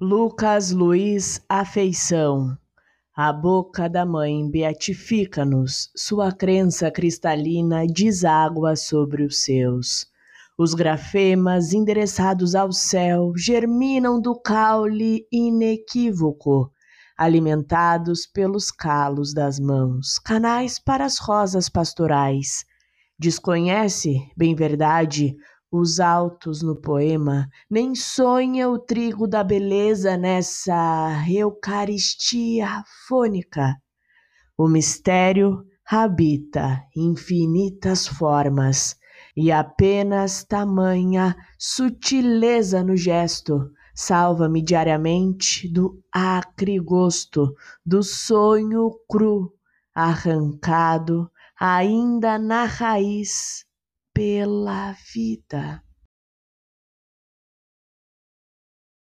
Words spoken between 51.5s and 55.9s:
ainda na raiz pela vida.